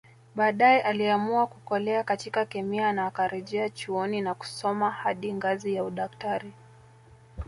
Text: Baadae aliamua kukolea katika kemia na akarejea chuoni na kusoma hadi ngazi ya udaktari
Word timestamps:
Baadae 0.35 0.81
aliamua 0.81 1.47
kukolea 1.47 2.03
katika 2.03 2.45
kemia 2.45 2.93
na 2.93 3.05
akarejea 3.05 3.69
chuoni 3.69 4.21
na 4.21 4.33
kusoma 4.35 4.91
hadi 4.91 5.33
ngazi 5.33 5.73
ya 5.75 5.83
udaktari 5.83 6.53